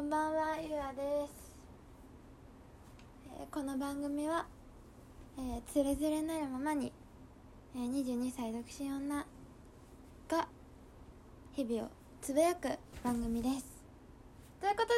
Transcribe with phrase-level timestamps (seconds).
[0.00, 1.52] こんばんはゆあです、
[3.38, 4.46] えーこの番組は、
[5.36, 6.90] えー、つれづれなるままに、
[7.76, 9.26] えー、22歳独身女
[10.26, 10.48] が
[11.52, 11.90] 日々を
[12.22, 12.70] つぶやく
[13.04, 13.66] 番組です。
[14.62, 14.94] ということで、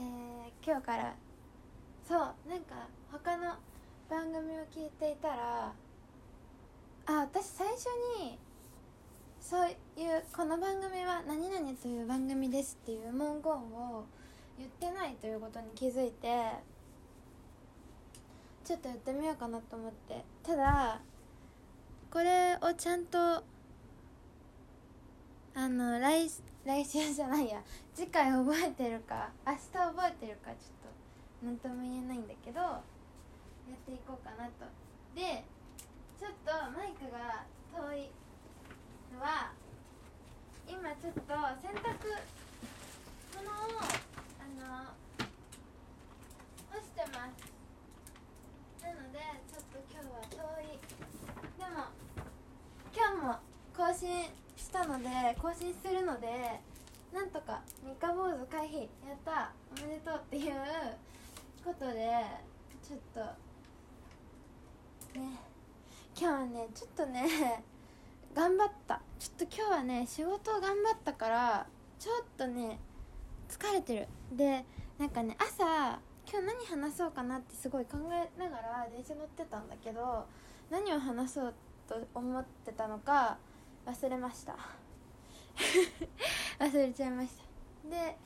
[0.00, 1.14] えー今日から
[2.08, 3.54] そうなんか他の
[4.10, 5.72] 番組を聞いていたら
[7.06, 7.86] あ私最初
[8.20, 8.40] に
[9.44, 9.76] そういう
[10.34, 14.06] この番組は何々という番組ですっていう文言を
[14.56, 16.50] 言ってないということに気づいて
[18.64, 20.24] ちょっとやってみようかなと思って。
[20.42, 20.98] ただ
[22.10, 23.44] これをちゃんとあ
[25.68, 26.26] の来
[26.64, 27.60] 来週じゃないや。
[27.94, 30.88] 次回覚えてるか明日覚えてるかちょっと
[31.44, 32.78] 何とも言えないんだけどや
[33.74, 34.64] っていこうかなと。
[35.14, 35.44] で
[36.18, 37.44] ちょっとマイクが
[37.76, 38.23] 遠い。
[39.14, 39.52] のは
[40.66, 41.20] 今ちょっと
[41.62, 42.02] 洗濯
[43.36, 44.90] 物をあの
[46.70, 47.46] 干してます
[48.82, 50.82] なのでちょっと今日は遠い。
[51.58, 51.94] でも
[52.92, 53.38] 今日も
[53.76, 54.24] 更新
[54.56, 55.08] したので
[55.40, 56.60] 更新するので
[57.12, 59.52] なんとか三日坊主回避やった。
[59.70, 60.54] おめでとうっていう
[61.64, 62.24] ことで
[62.82, 63.20] ちょっと
[65.18, 65.38] ね
[66.18, 67.64] 今日はねちょっとね
[68.34, 69.00] 頑張った。
[69.18, 71.66] ちょっと今日はね仕事を頑張ったから
[71.98, 72.78] ちょっとね
[73.48, 74.08] 疲れてる。
[74.32, 74.64] で
[74.98, 75.98] なんかね朝
[76.30, 80.26] 今日何話そうかなってすごい考えながら電車乗ってたんだけど
[80.70, 81.54] 何を話そう
[81.88, 83.38] と思ってたのか
[83.86, 84.56] 忘れました。
[86.58, 87.30] 忘れちゃいまし
[87.84, 87.88] た。
[87.88, 88.16] で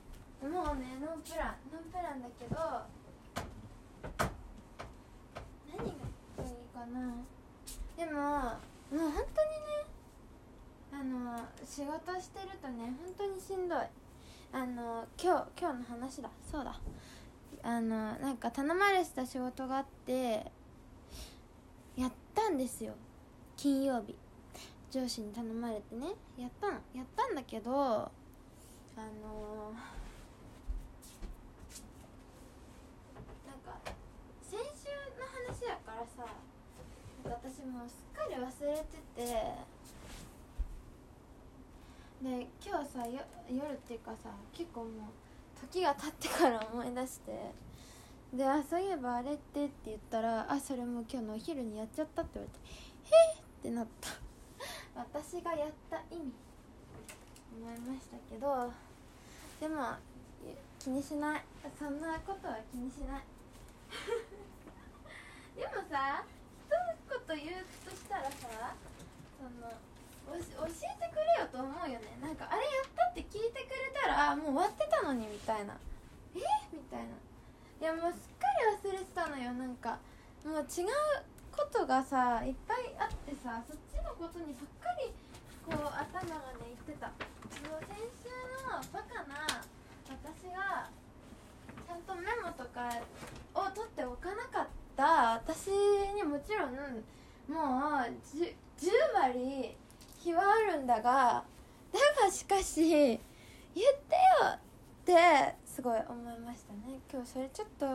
[0.48, 2.56] もうねノープランノープランだけど
[5.76, 7.14] 何がいいかな。
[7.96, 8.20] でも
[8.90, 9.77] もう本当にね
[10.98, 13.78] あの仕事してるとね本当にしんどい。
[14.52, 16.28] あの今日今日の話だ。
[16.50, 16.80] そうだ。
[17.62, 20.50] あのなんか頼まれてた仕事があって
[21.96, 22.94] やったんですよ。
[23.56, 24.16] 金曜日。
[24.90, 26.08] 上司に頼まれてね。
[26.36, 26.72] やったの。
[26.92, 28.10] やったんだけどあ
[29.00, 29.72] の
[33.46, 33.78] なんか
[34.42, 36.26] 先週の話やからさ
[37.24, 39.77] 私もうすっかり忘れてて
[42.22, 44.90] で今日さよ夜っていうかさ結構もう
[45.60, 47.52] 時が経ってから思い出して。
[48.32, 52.60] であそういえばあれってって言ったらあそれも今日のお昼にやっちゃったって言われて
[53.16, 54.10] へえってなった。
[55.00, 56.32] 私がやった意味。
[57.56, 58.70] 思いましたけど。
[59.60, 59.96] でも
[60.78, 61.42] 気にしない。
[61.78, 63.22] そんなことは気にしない。
[65.56, 66.24] でもさ
[67.08, 68.74] 一言言うとしたらさ
[69.38, 69.50] その
[70.30, 70.97] 教え
[71.58, 72.14] と思うよね。
[72.22, 75.74] なんかあれやったって聞いてくれたらもう終わってたのにみたいな。
[76.38, 76.38] え？
[76.70, 77.18] みたいな。
[77.18, 79.50] いやもうすっかり忘れてたのよ。
[79.58, 79.98] なんか
[80.46, 80.94] もう違う
[81.50, 85.10] ことがさいっぱいあってさそっちのことにばっかり
[85.66, 87.10] こう頭がねいってた。
[87.50, 88.30] その先週
[88.62, 89.66] のバカな
[90.06, 92.86] 私がちゃんとメモとか
[93.58, 95.74] を取っておかなかった私
[96.14, 97.02] にもちろん
[97.50, 99.74] もう 10, 10割
[100.28, 101.42] 日はあるんだが
[101.92, 103.18] だがしかし言っ
[103.74, 103.88] てよ
[104.52, 104.58] っ
[105.04, 105.14] て
[105.64, 107.00] すごい思いましたね。
[107.10, 107.86] 今日それちょっと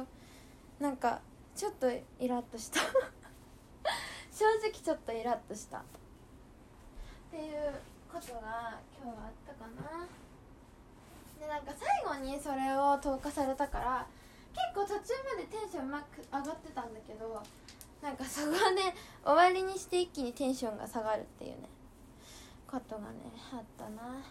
[0.79, 1.21] なんか
[1.55, 2.79] ちょっとイラッとした。
[4.33, 5.77] 正直ちょっとイラッとした。
[5.77, 5.83] っ
[7.29, 7.73] ていう
[8.11, 10.07] ことが今日はあったかな。
[11.39, 14.07] でなんか最後にそれを投下されたから
[14.53, 17.43] 結構途中までテンションうまく上がってたんだけど
[18.01, 21.69] なんかそこで終わりにして一気にテンションが下がるっていうね。
[22.73, 23.07] ことがね
[23.53, 24.25] あったな。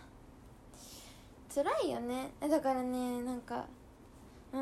[1.54, 2.32] 辛いよね。
[2.41, 3.66] だからねなんか
[4.53, 4.60] うん。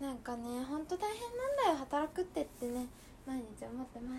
[0.00, 2.86] なんかねほんと大変なんだよ働くってってね。
[3.26, 4.16] 毎日思ってま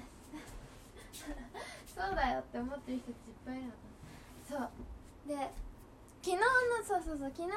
[1.11, 1.25] す。
[1.95, 3.71] そうだよって思ってる人たちいっぱいいるの
[4.47, 4.69] そう。
[5.27, 5.35] で
[6.21, 6.41] 昨日の
[6.85, 7.55] そうそうそう昨日の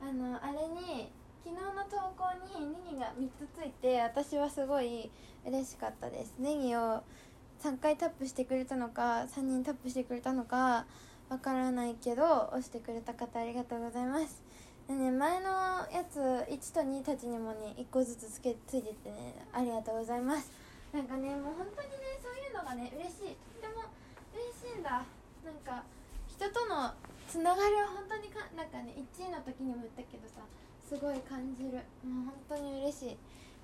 [0.00, 1.10] あのあれに
[1.44, 5.10] 昨日の投稿にネギが3つついて私はすごい
[5.44, 6.34] 嬉しかったです。
[6.38, 7.02] ネギを
[7.62, 10.86] 3回タップしてくれたのか3人タップしてくれたのか
[11.28, 14.42] わからないけど押してくれた方ありがとうございます。
[14.86, 15.48] でね前の
[15.90, 20.52] やつ1と2たちにもね1個ずつつけついててねありがとうございます。
[20.92, 23.36] なんかねもう本当にねそういうのがね嬉しい。
[23.60, 23.82] とっても
[24.32, 25.02] 嬉しいんだ。
[25.42, 25.82] なんか
[26.28, 26.92] 人との
[27.26, 30.46] つながりは本当にかなんかね1位の時にも言ったけどさ
[30.86, 31.82] すごい感じる。
[32.06, 33.16] もう本当に嬉しい。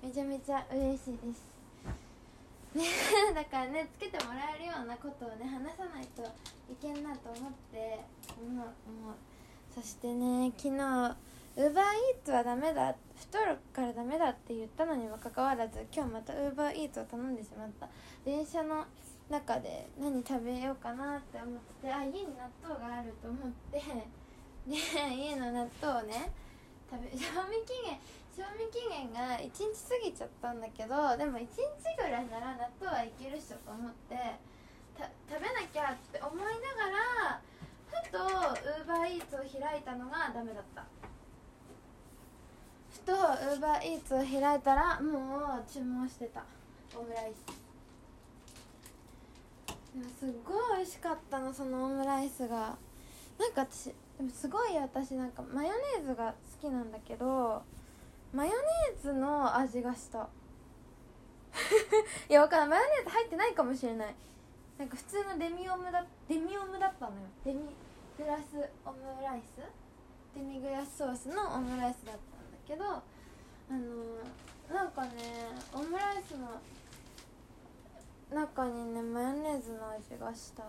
[0.03, 1.52] めちゃめちゃ嬉しいです。
[2.75, 2.85] ね
[3.35, 6.23] だからねつけてもらえるようなことをね話さないと
[6.71, 7.99] いけんなと思って
[8.41, 9.15] 思う思う
[9.73, 17.87] そしてね昨日ウーバーイーツはダメだ太るからダメだって言ったのにもかかわらず今日またウーバーイーツを頼んでしまった。
[18.25, 18.85] 電車の
[19.29, 23.81] 中で何食べようかなって思ってあ家に納豆があると思って
[24.67, 24.75] で
[25.15, 26.31] 家の納豆をね
[26.89, 27.99] 食べ賞味期限
[28.35, 31.53] 賞味期限が1日過ぎちゃったんだけどでも1日
[31.95, 34.17] ぐらいなら納豆はいけるしょと思って
[34.97, 36.89] 食べなきゃって思いなが
[37.29, 37.41] ら
[37.85, 40.83] ふとウーバーイーツを開いたのがダメだった。
[42.91, 46.43] ふとウーバーイーツを開いたらもう注文してた。
[46.95, 47.45] オムライス。
[49.93, 52.75] でもすっごい美味しかったのそのオムライスが。
[53.37, 53.85] なんか私
[54.17, 57.63] でもすごい私なんかマヨネーズが好きなんだけど
[58.33, 60.27] マヨネーズの味がした。
[62.27, 64.15] いやわからんマヨネーズ入ってないかもしれない。
[64.77, 67.21] なんか普通のデミオムだデミオムだったのよ。
[67.45, 67.75] デミ
[68.17, 69.61] グラスオムライス？
[70.35, 73.01] デミグラスソースのオムライスだったんだけどあ
[73.69, 75.11] のー、なんかね
[75.71, 76.59] オムライスの
[78.31, 80.63] 中にねマヨネーズの味がした。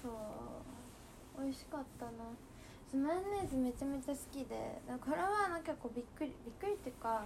[0.00, 1.42] そう。
[1.42, 2.10] 美味しかったな。
[2.96, 7.24] マヨネーズめちゃめちゃ好きでこれはなんか結構びっくりびっくりっていうか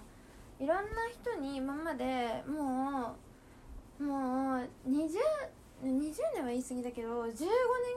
[0.61, 3.17] いろんな人に今までも
[3.99, 5.09] うもう 20,
[5.83, 7.37] 20年は言い過ぎだけど15年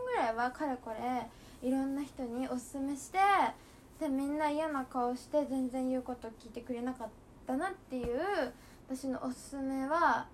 [0.05, 3.17] ぐらいはかれこれいろんな人におすすめして
[3.99, 7.07] でみんな嫌な顔して全然言うこと聞いてくれなかっ
[7.45, 8.19] たなっていう
[8.89, 10.27] 私のおすすめは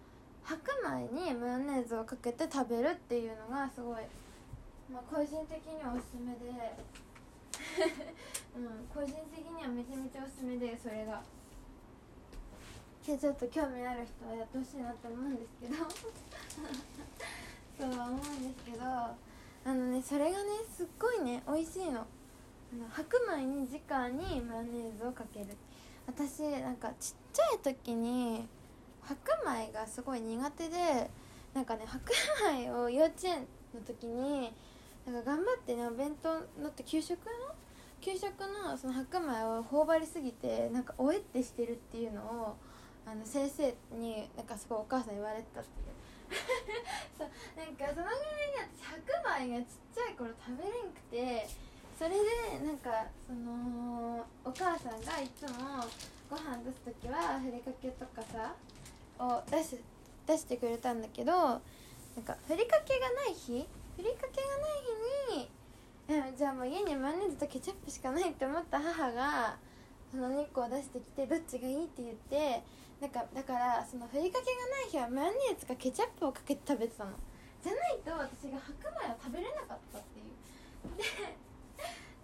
[0.43, 3.95] 白米にマヨネーズをかけて食べるっていうのがすごい、
[4.93, 7.12] まあ、個人的にはおすすめで。
[8.55, 11.21] うん個人的にはめちゃめちゃおすすめでそれが。
[13.05, 15.75] でちょっと興味ある人はやってほしいなって思うんですけど。
[17.79, 19.15] そうは思うんですけどあ
[19.65, 22.01] のねそれがねすっごいね美味しいの。
[22.01, 25.47] あの白米に直にマヨネーズをかける。
[26.07, 28.47] 私なんかちっちゃい時に
[29.01, 31.09] 白米がすごい苦手で
[31.53, 32.11] なんかね白
[32.51, 34.53] 米を幼稚園の時に
[35.05, 36.29] なんか頑張ってねお弁当
[36.61, 37.31] のって給食の
[37.99, 38.23] 給食
[38.63, 42.55] のその白米を頬張りすぎてなんかおえってしてるっていうのを
[43.05, 45.93] あの先生になんかすごいお母さん言われてたっていう。
[47.17, 49.01] そうなんかそのぐらいに私白
[49.39, 51.47] 米がちっちゃい頃食べれんくて
[51.97, 55.85] それでなんかそのお母さんがいつも
[56.29, 58.55] ご飯出す時はふりかけとかさ
[59.19, 59.77] を出し
[60.25, 61.61] 出してくれたんだけどなん
[62.25, 65.47] かふりかけがない日ふりかけがない
[66.27, 69.55] 日にじゃあもう家にマヨネーズとケチャップしかないって思った母が
[70.11, 72.63] その2個を出してきてどっちがいいって言って
[73.01, 77.11] なんかだからそのふりかけがない日はマヨネーズかケチャップをかけて食べてたの。
[77.63, 80.97] じゃないと私が白米を食べれなかったっていう。
[80.97, 81.03] で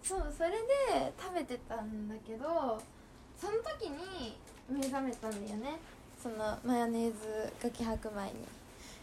[0.02, 2.80] そうそれで食べてたんだけど
[3.36, 4.38] その時に
[4.68, 5.78] 目覚めたんだよね。
[6.22, 8.46] そのマヨネーズかき白米に。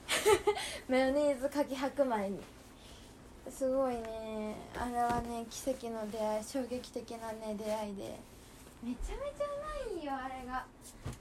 [0.88, 2.57] マヨネーズかき白米に。
[3.52, 4.56] すごいね。
[4.76, 8.20] あれはね奇跡の出会い衝撃的なね出会いで。
[8.84, 10.66] めちゃめちゃうまいよあれが。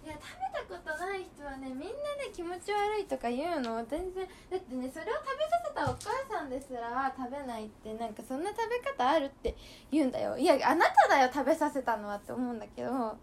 [0.04, 0.22] いや食
[0.70, 1.90] べたことない人はねみんなね
[2.34, 3.84] 気持ち悪いとか言うの。
[3.86, 4.26] 全然。
[4.50, 9.56] だってねそれを食べさせたお母さんですら食べないってなんかそんな食べ方あるって
[9.90, 10.36] 言うんだよ。
[10.36, 13.16] いやあなただよ食べさせたのはって思うんだけど。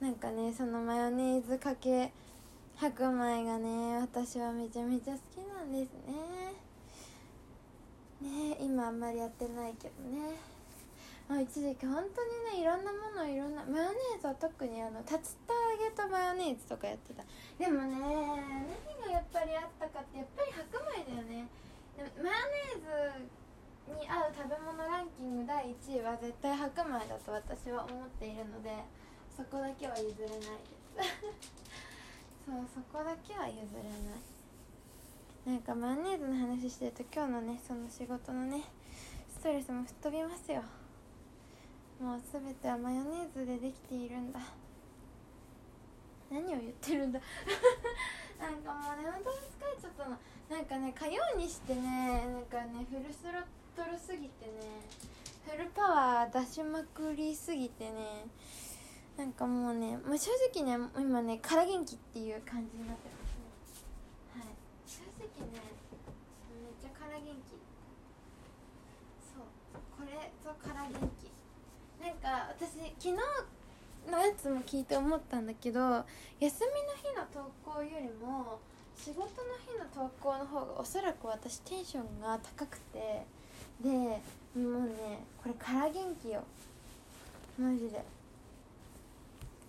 [0.00, 2.12] なんかねそのマヨネーズかけ
[2.76, 6.43] 白米がね私はめちゃめちゃ好きなんですね。
[8.24, 10.32] ね今あんまりやってないけどね。
[11.28, 12.20] あ一時期本当
[12.52, 17.24] にねいろんなものいろんなマヨネーズは特にあの竜田揚げとマヨネーズとかやってた。
[17.56, 18.04] でもね何
[19.00, 21.48] がやっぱりあったかってやっぱり白米だよね。
[21.96, 23.24] でマヨネー
[23.88, 28.72] ズに合う食べ物ランキング第1位は絶対白米だと私は思っているので
[29.36, 31.16] そこだけは譲れないです。
[32.44, 34.43] そうそこだけは譲れない。
[35.46, 38.62] なんかマヨネーズの話してると今日のねその仕事のね
[39.28, 40.62] ストレスも吹っ飛びますよ。
[42.00, 44.40] もう全てはマヨネーズでできているんだ。
[46.30, 47.20] 何を言ってるんだ。
[48.40, 50.18] なんかもうね本当に疲れちゃったの。
[50.50, 54.52] なんかね火曜にしてねなんかねフルスロットルすぎてね
[55.46, 58.26] フルパワー出しまくりすぎてね
[59.16, 63.82] なんかもうね、まあ、正直ね今ね空元気っていう感じになってます
[64.38, 64.54] ねはい
[64.86, 65.58] 正直ね
[66.52, 67.56] めっちゃ空元気
[69.32, 69.44] そう
[70.44, 72.04] これぞ空元気。
[72.04, 73.12] なんか私昨日
[74.10, 75.86] のやつも聞いて思ったんだけど休
[76.38, 76.52] みの
[77.00, 78.60] 日の投稿よりも
[78.94, 79.28] 仕事の
[79.66, 83.24] 日の投稿の方がおそらく私テンションが高くて
[83.82, 84.20] でも
[84.54, 86.44] うねこれから元気よ。
[87.58, 88.04] マジで。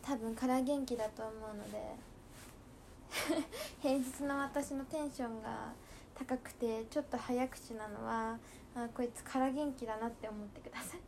[0.01, 2.15] 多分から元気だと思うので。
[3.81, 5.71] 平日の私のテンションが
[6.17, 8.37] 高くてちょっと早口なのは
[8.75, 10.99] あこいつから元気だなって思ってください。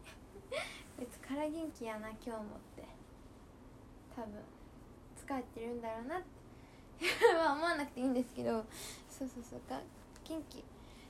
[0.97, 2.41] こいつから元気やな今日もっ
[2.75, 2.83] て。
[4.15, 4.31] 多分。
[5.25, 6.27] 疲れてるんだろうなって。
[7.35, 8.63] まあ思わなくていいんですけど。
[9.09, 9.61] そうそうそう。
[9.69, 9.81] が
[10.23, 10.63] 元気。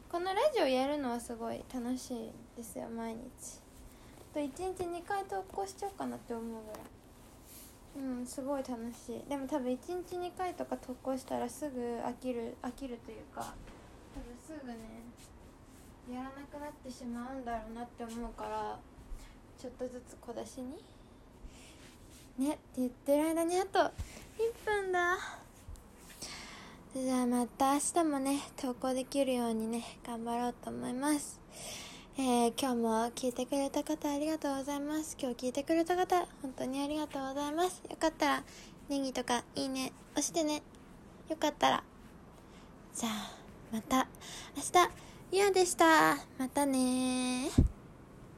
[0.09, 3.59] このラジオやるのはすごい楽しいですよ毎日。
[4.33, 6.81] と1日2回投稿しちゃおうかなって思うぐらい。
[7.97, 9.29] うんすごい楽しい。
[9.29, 13.53] でも多分1日2回とか投稿したらすぐ飽きる飽きるというか。
[14.13, 14.77] 多分すぐね
[16.09, 18.79] やらなくなってしまうんだろうなって思うから
[19.59, 20.75] ちょっとずつ小出しに。
[22.37, 23.91] ねって言ってる間にあと1
[24.65, 25.17] 分だ。
[26.95, 31.39] じゃあまた明日もね投稿できるようにね頑張ろうと思います。
[32.19, 35.17] えー、今日も聞いてくれた方ありがとうございます。
[35.19, 37.81] 今日聞いてくれた方本当にありがとうございます。
[37.89, 38.43] よかったら
[38.89, 40.61] ネギとかいいね押してね。
[41.29, 41.83] よかったら。
[42.95, 43.46] じゃあ。
[43.71, 44.07] また
[44.55, 44.89] 明日
[45.31, 46.15] ゆあでした。
[46.37, 47.49] またね